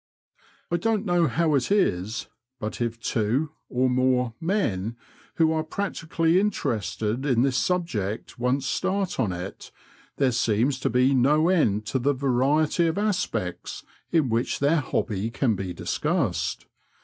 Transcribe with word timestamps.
I 0.71 0.77
don*t 0.77 1.03
know 1.05 1.27
how 1.27 1.53
it 1.53 1.71
is, 1.71 2.25
but 2.59 2.81
if 2.81 2.99
two 2.99 3.51
(or 3.69 3.87
more) 3.87 4.33
men 4.39 4.97
who 5.35 5.53
are 5.53 5.63
practically 5.63 6.39
interested 6.39 7.23
in 7.23 7.43
this 7.43 7.57
subject 7.57 8.39
once 8.39 8.65
start 8.65 9.19
on 9.19 9.31
it, 9.31 9.71
there 10.17 10.31
seems 10.31 10.79
to 10.79 10.89
be 10.89 11.13
no 11.13 11.49
end 11.49 11.85
to 11.85 11.99
the 11.99 12.13
variety 12.15 12.87
of 12.87 12.97
aspects 12.97 13.83
in 14.11 14.27
which 14.29 14.57
their 14.57 14.77
hobby 14.79 15.29
can 15.29 15.53
be 15.55 15.71
discussed. 15.71 16.65